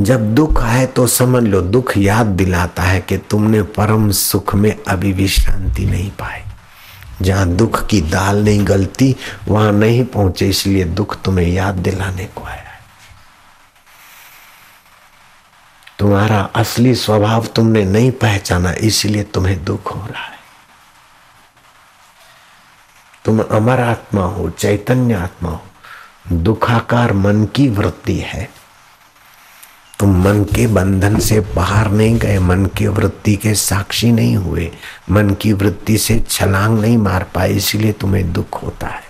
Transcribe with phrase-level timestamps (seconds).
[0.00, 4.84] जब दुख आए तो समझ लो, दुख याद दिलाता है कि तुमने परम सुख में
[4.88, 6.40] अभी भी शांति नहीं पाई।
[7.22, 9.16] जहाँ दुख की दाल नहीं गलती,
[9.48, 12.80] वहाँ नहीं पहुँचे, इसलिए दुख तुम्हें याद दिलाने को आया है।
[15.98, 20.38] तुम्हारा असली स्वभाव तुमने नहीं पहचाना, इसलिए तुम्हें दुख हो रहा है।
[23.24, 25.62] तुम अमर आत्मा हो, चैतन्य आत्मा हो,
[26.32, 28.63] दुखाकार मन की वृत्ति है।
[29.98, 34.70] तुम मन के बंधन से बाहर नहीं गए, मन की वृत्ति के साक्षी नहीं हुए,
[35.10, 39.02] मन की वृत्ति से छलांग नहीं मार पाए, इसलिए तुम्हें दुख होता है।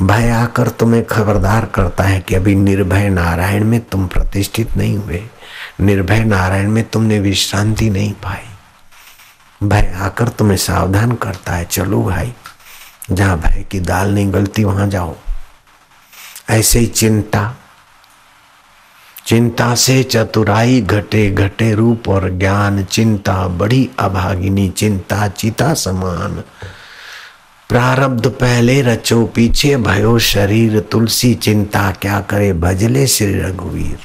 [0.00, 5.22] भय आकर तुम्हें खबरदार करता है कि अभी निर्भय नारायण में तुम प्रतिष्ठित नहीं हुए,
[5.80, 12.34] निर्भय नारायण में तुमने विश्रांति नहीं पाई। भय आकर तुम्हें सावधान करता है, चलो भाई,
[13.12, 15.16] जहाँ भय की दाल नहीं गलती वहाँ जाओ।
[16.50, 17.56] ऐसे ही चिंता
[19.26, 26.42] चिंता से चतुराई घटे घटे रूप और ज्ञान, चिंता बड़ी अभागिनी, चिंता चिता समान।
[27.68, 33.98] प्रारब्ध पहले रचो, पीछे भयो शरीर, तुलसी चिंता क्या करे, भजले श्री रघुवीर।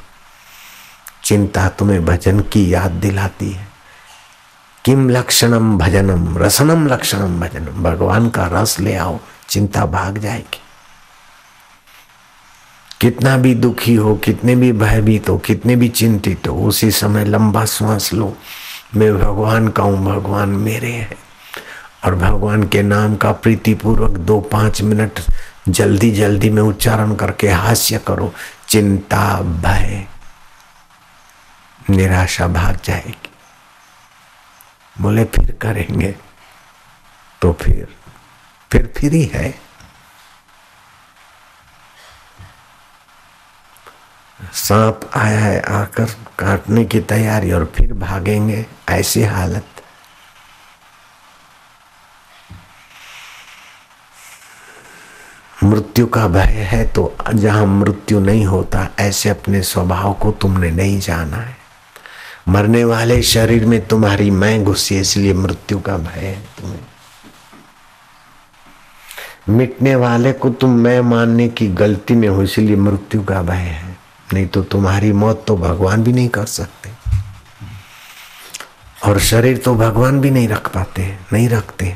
[1.23, 3.67] चिंता तुम्हें भजन की याद दिलाती है।
[4.85, 10.60] किम लक्षणम भजनम, रसनम लक्षणम भजनम, भगवान का रस ले आओ, चिंता भाग जाएगी।
[13.01, 17.65] कितना भी दुखी हो, कितने भी भयभीत हो, कितने भी चिंतित हो, उसी समय लंबा
[17.65, 18.37] श्वास लो।
[18.95, 21.17] मैं भगवान का हूँ, भगवान मेरे है।
[22.05, 25.19] और भगवान के नाम का प्रीतिपूर्वक दो पाँच मिनट
[25.69, 28.33] जल्दी जल्दी में उच्चारण करके हास्य करो।
[28.69, 30.05] चिंता, भय,
[31.89, 33.29] निराशा भाग जाएगी।
[35.01, 36.15] बोले, फिर करेंगे।
[37.41, 37.87] तो फिर
[38.71, 39.70] फिर फिर ही। है
[44.53, 46.05] सांप आया है आकर
[46.39, 49.65] काटने की तैयारी और फिर भागेंगे, ऐसी हालत।
[55.63, 60.99] मृत्यु का भय है तो जहाँ मृत्यु नहीं होता, ऐसे अपने स्वभाव को तुमने नहीं
[60.99, 61.55] जाना है।
[62.47, 66.79] मरने वाले शरीर में तुम्हारी मैं घुसी, इसलिए मृत्यु का भय है तुम्हें।
[69.49, 73.90] मिटने वाले को तुम मैं मानने की गलती में हो, इसलिए मृत्यु का भय है।
[74.33, 76.89] नहीं तो तुम्हारी मौत तो भगवान भी नहीं कर सकते।
[79.05, 81.95] और शरीर तो भगवान भी नहीं रख पाते, नहीं रखते।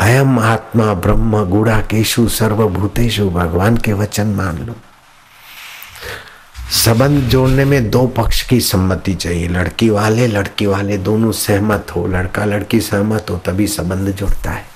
[0.00, 4.74] अयम आत्मा ब्रह्म गुड़ा केशु सर्वभूतेशु भगवान के वचन मान लो।
[6.74, 12.06] संबंध जोड़ने में दो पक्ष की सम्मति चाहिए, लड़की वाले लड़की वाले दोनों सहमत हो
[12.06, 14.71] लड़का लड़की सहमत हो, तभी संबंध जुड़ता है।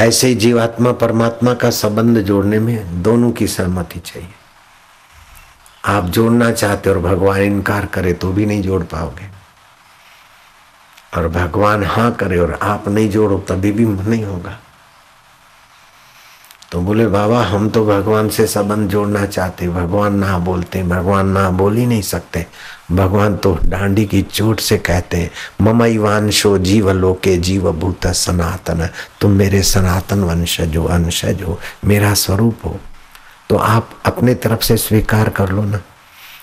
[0.00, 4.28] ऐसे ही जीवात्मा परमात्मा का संबंध जोड़ने में दोनों की सहमति चाहिए।
[5.84, 9.28] आप जोड़ना चाहते और भगवान इनकार करे तो भी नहीं जोड़ पाओगे।
[11.16, 14.58] और भगवान हाँ करे और आप नहीं जोड़ो तभी भी नहीं होगा।
[16.72, 21.48] तो बोले, बाबा, हम तो भगवान से संबंध जोड़ना चाहते भगवान ना बोलते, भगवान ना
[21.50, 22.44] बोल ही नहीं सकते।
[22.92, 28.88] भगवान तो डांडी की चोट से कहते हैं, ममई वंशो जीव लोके जीव भूत सनातन।
[29.20, 32.76] तुम मेरे सनातन वंशज हो अंशज हो मेरा स्वरूप हो।
[33.48, 35.80] तो आप अपने तरफ़ से स्वीकार कर लो ना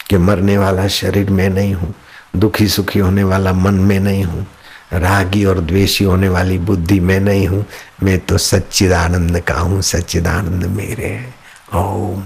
[0.10, 1.94] कि मरने वाला शरीर में नहीं हूँ,
[2.36, 4.46] दुखी सुखी होने वाला मन में नहीं हूँ।
[4.94, 7.66] रागी और द्वेषी होने वाली बुद्धि में नहीं हूँ।
[8.04, 11.34] मैं तो सच्चिदानंद का हूँ। सच्चिदानंद मेरे है।
[11.76, 12.24] ओम।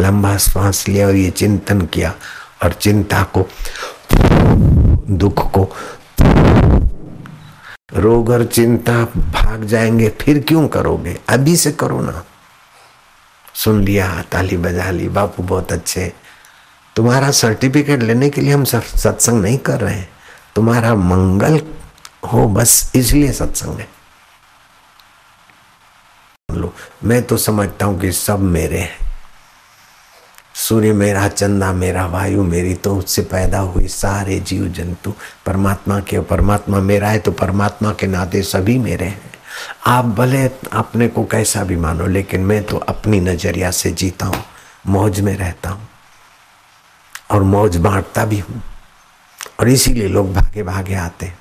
[0.00, 2.14] लंबा श्वास लिया और ये चिंतन किया
[2.62, 3.48] और चिंता को,
[5.10, 5.76] दुख को,
[7.94, 11.18] रोग और चिंता भाग जाएँगे। फिर क्यों करोगे?
[11.28, 12.24] अभी से करो ना।
[13.54, 16.12] सुन लिया, ताली बजा ली, बापू बहुत अच्छे।
[16.96, 20.08] तुम्हारा सर्टिफिकेट लेने के लिए हम सत्संग नहीं कर रहे हैं।
[20.56, 21.60] तुम्हारा मंगल
[22.32, 23.88] हो, बस इसलिए सत्संग है।
[26.48, 26.72] लो,
[27.04, 29.08] मैं तो समझता हूँ कि सब मेरे हैं।
[30.56, 35.12] सूर्य मेरा, चंदा मेरा, वायु मेरी तो उससे पैदा हुए सारे जीव जंतु,
[35.46, 39.30] परमात्मा के परमात्मा मेरा है तो परमात्मा के नाते सभी मेरे हैं।
[39.86, 44.42] आप भले अपने को कैसा भी मानो, लेकिन मैं तो अपनी नज़रिया से जीता हूँ,
[44.86, 45.88] मौज में रहता हूँ,
[47.30, 48.62] और मौज बांटता भी हूँ।
[49.60, 51.38] और इसीलिए लोग भागे भागे आते हैं।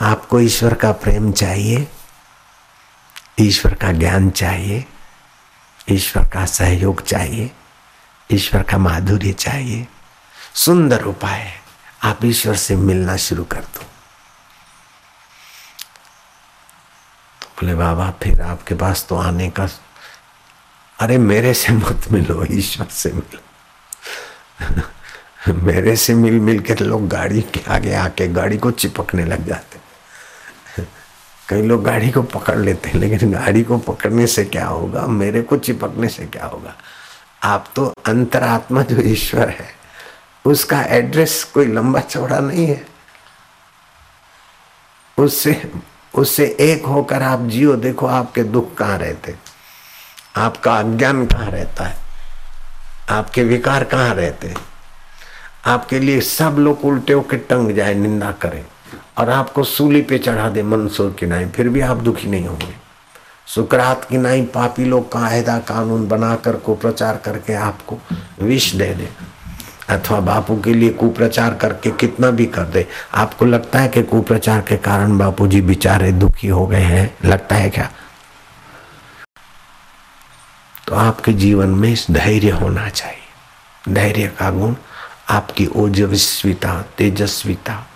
[0.00, 1.88] आपको ईश्वर का प्रेम चाहिए,
[3.40, 4.86] ईश्वर का ज्ञान चाहिए,
[5.88, 7.50] ईश्वर का सहयोग चाहिए,
[8.32, 9.88] ईश्वर का माधुर्य चाहिए।
[10.54, 11.62] सुंदर उपाय है।
[12.02, 13.80] आप ईश्वर से मिलना शुरू कर दो।
[17.42, 19.66] तो बोले, बाबा, फिर आपके पास तो आने का
[21.00, 23.38] अरे मेरे से मत मिलो, ईश्वर से मिलो।
[25.52, 29.78] मेरे से मिल मिल के लोग गाड़ी के आगे आके गाड़ी को चिपकने लग जाते।
[31.48, 35.06] कई लोग गाड़ी को पकड़ लेते हैं, लेकिन गाड़ी को पकड़ने से क्या होगा?
[35.06, 36.74] मेरे को चिपकने से क्या होगा?
[37.42, 39.68] आप तो अंतरात्मा जो ईश्वर है,
[40.44, 42.86] उसका एड्रेस कोई लंबा चौड़ा नहीं है।
[45.18, 45.70] उससे
[46.14, 49.34] उससे एक होकर आप जियो, देखो आपके दुख कहाँ रहते।
[50.36, 51.96] आपका अज्ञान कहाँ रहता है?
[53.10, 54.56] आपके विकार कहाँ रहते हैं?
[55.66, 58.64] आपके लिए सब लोग उल्टे होकर टंग जाए, निंदा करें
[59.18, 62.74] और आपको सूली पे चढ़ा दे मनसूर की नाई, फिर भी आप दुखी नहीं होंगे।
[63.46, 67.98] सुकरात की नाई पापी लोग कायदा कानून बनाकर को प्रचार करके आपको
[68.42, 69.08] विष दे दे।
[69.88, 74.60] अथवा बापू के लिए कुप्रचार करके कितना भी कर दे, आपको लगता है कि कुप्रचार
[74.60, 77.14] के कारण बापू जी बेचारे दुखी हो गए हैं?
[77.24, 77.90] लगता है क्या?
[80.86, 83.20] तो आपके जीवन में धैर्य होना चाहिए।
[83.88, 84.74] धैर्य का गुण,
[85.28, 87.86] आपकी ओजस्विता, तेजस्विता,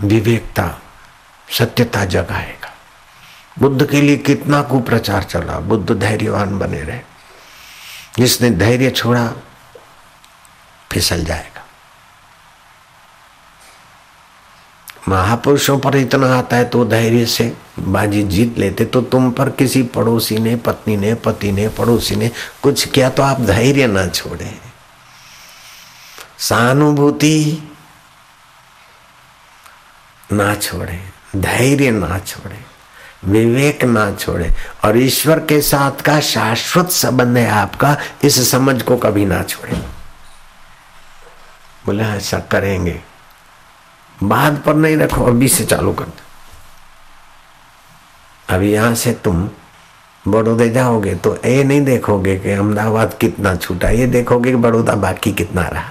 [0.00, 0.80] विवेकता,
[1.58, 2.74] सत्यता जगाएगा।
[3.58, 7.00] बुद्ध के लिए कितना कुप्रचार चला, बुद्ध धैर्यवान बने रहे।
[8.18, 9.32] जिसने धैर्य छोड़ा,
[10.92, 11.49] फिसल जाएगा
[15.08, 19.82] महापुरुषों पर इतना आता है तो धैर्य से बाजी जीत लेते तो तुम पर किसी
[19.82, 22.30] पड़ोसी ने, पत्नी ने, पति ने, पड़ोसी ने
[22.62, 24.54] कुछ किया तो आप धैर्य ना छोड़े।
[26.38, 27.62] सहानुभूति
[30.32, 31.00] ना छोड़े,
[31.36, 32.58] धैर्य ना छोड़े,
[33.24, 34.54] विवेक ना छोड़े,
[34.84, 39.72] और ईश्वर के साथ का शाश्वत संबंध है आपका, इस समझ को कभी ना छोड़े।
[41.86, 43.00] बोले ऐसा करेंगे।
[44.22, 46.28] बाद पर नहीं रखो अभी से चालू कर दो।
[48.48, 49.48] अभी यहाँ से तुम
[50.24, 55.32] बड़ौदे जाओगे तो ये नहीं देखोगे कि अहमदाबाद कितना छूटा, ये देखोगे कि बड़ौदा बाकी
[55.32, 55.90] कितना रहा।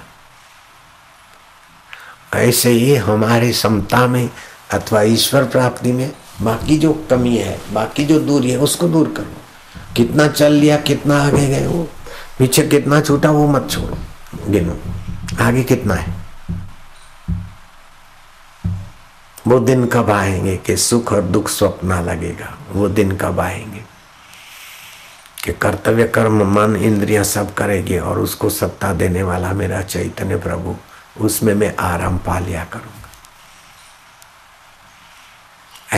[2.35, 4.29] ऐसे ही हमारे समता में
[4.73, 6.11] अथवा ईश्वर प्राप्ति में
[6.41, 11.21] बाकी जो कमी है, बाकी जो दूरी है, उसको दूर करो। कितना चल लिया, कितना
[11.23, 11.83] आगे गए, वो
[12.39, 13.97] पीछे कितना छूटा, वो मत छोड़ो,
[14.47, 14.77] गिनो।
[15.43, 16.18] आगे कितना है?
[19.49, 22.57] वो दिन कब आएँगे कि सुख और दुख स्वप्न लगेगा?
[22.69, 23.83] वो दिन कब आएँगे?
[25.43, 30.75] कि कर्तव्य कर्म मन इंद्रियाँ सब करेगी और उसको सत्ता देने वाला मेरा चैतन्य प्रभु,
[31.17, 33.09] उसमें मैं आराम पा लिया करूँगा।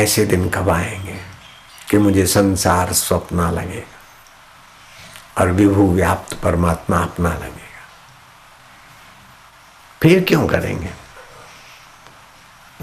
[0.02, 1.20] ऐसे दिन कब आएँगे
[1.90, 4.00] कि मुझे संसार स्वप्न लगेगा
[5.42, 7.88] और विभू व्याप्त परमात्मा अपना लगेगा?
[10.02, 11.01] फिर क्यों करेंगे?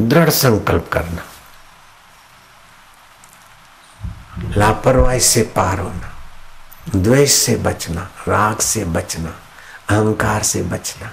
[0.00, 1.22] दृढ़ संकल्प करना।
[4.56, 6.12] लापरवाही से पार होना,
[6.96, 9.30] द्वेष से बचना, राग से बचना,
[9.88, 11.12] अहंकार से बचना,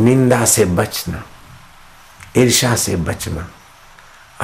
[0.00, 1.22] निंदा से बचना
[2.36, 3.48] ईर्षा से बचना,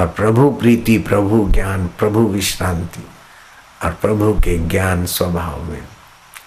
[0.01, 3.09] और प्रभु प्रीति, प्रभु ज्ञान, प्रभु विश्रांति,
[3.85, 5.89] और प्रभु के ज्ञान स्वभाव में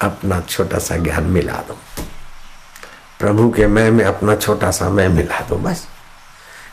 [0.02, 1.80] अपना छोटा सा ज्ञान मिला दो।
[3.20, 5.88] प्रभु के मैं में अपना छोटा सा मैं मिला दो, बस।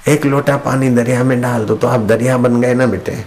[0.09, 3.25] एक लोटा पानी दरिया में डाल दो तो आप दरिया बन गए ना बेटे।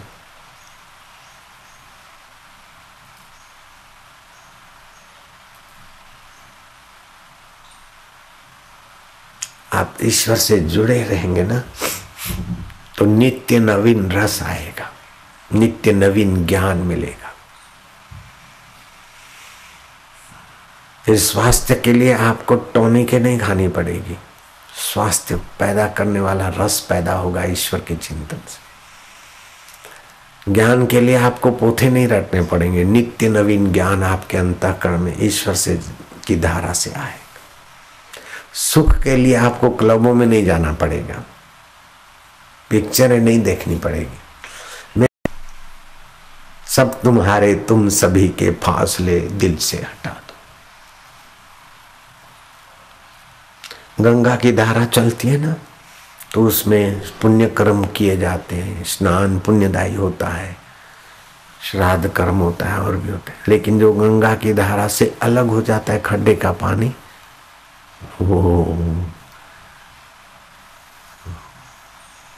[9.73, 11.63] आप ईश्वर से जुड़े रहेंगे ना
[12.97, 14.89] तो नित्य नवीन रस आएगा,
[15.51, 17.33] नित्य नवीन ज्ञान मिलेगा।
[21.05, 24.17] इस स्वास्थ्य के लिए आपको टॉनिके नहीं खानी पड़ेगी।
[24.97, 28.67] स्वास्थ्य पैदा करने वाला रस पैदा होगा ईश्वर के चिंतन से।
[30.53, 35.55] ज्ञान के लिए आपको पोथे नहीं रटने पड़ेंगे। नित्य नवीन ज्ञान आपके अंतःकरण में ईश्वर
[35.55, 35.81] से
[36.27, 37.41] की धारा से आएगा।
[38.53, 41.23] सुख के लिए आपको क्लबों में नहीं जाना पड़ेगा।
[42.69, 45.07] पिक्चरें नहीं देखनी पड़ेगी।
[46.67, 50.21] सब तुम्हारे, तुम सभी के फासले दिल से हटा
[54.01, 55.55] गंगा की धारा चलती है ना
[56.33, 60.55] तो उसमें पुण्य कर्म किए जाते हैं, स्नान पुण्यदायी होता है,
[61.61, 65.47] श्राद्ध कर्म होता है, और भी होता है। लेकिन जो गंगा की धारा से अलग
[65.47, 66.93] हो जाता है खड्डे का पानी,
[68.21, 68.63] वो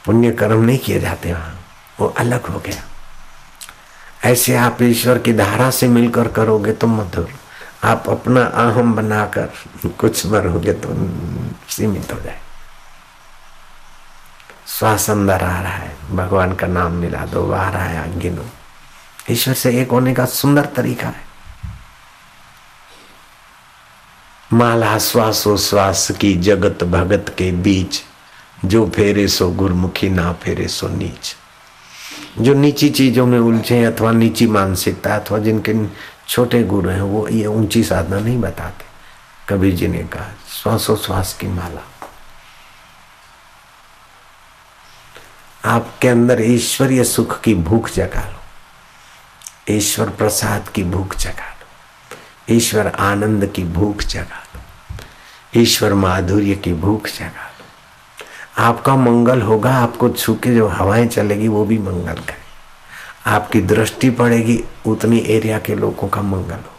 [0.06, 1.60] पुण्य कर्म नहीं किए जाते वहाँ,
[2.00, 2.84] वो अलग हो गया।
[4.24, 7.30] ऐसे आप ईश्वर की धारा से मिलकर करोगे तो मधुर।
[7.84, 10.94] आप अपना अहम बनाकर कुछ मरोगे तो
[11.70, 12.40] सीमित हो जाए।
[14.68, 18.46] श्वास अंदर आ रहा है, भगवान का नाम मिला दो बाहर आया गिनो
[19.32, 21.28] ईश्वर से एक होने का सुंदर तरीका है।
[24.54, 28.02] माला श्वासो श्वास की जगत भगत के बीच,
[28.66, 31.36] जो फेरे सो गुरमुखी, ना फेरे सो नीच।
[32.40, 35.74] जो नीची चीज़ों में उलझे अथवा नीची मानसिकता अथवा जिनके
[36.30, 38.86] छोटे गुरु हैं, वो ये ऊँची साधना नहीं बताते।
[39.50, 40.30] कबीर जी ने कहा
[40.64, 41.86] श्वासोश्वास की माला।
[45.66, 48.40] आपके अंदर ईश्वरीय सुख की भूख जगा लो।
[49.74, 54.62] ईश्वर प्रसाद की भूख जगा लो। ईश्वर आनंद की भूख जगा लो।
[55.62, 57.66] ईश्वर माधुर्य की भूख जगा लो।
[58.64, 62.39] आपका मंगल होगा, आपको छू के जो हवाएँ चलेगी, वो भी मंगल करे
[63.28, 66.79] आपकी दृष्टि पड़ेगी उतनी एरिया के लोगों का मंगल हो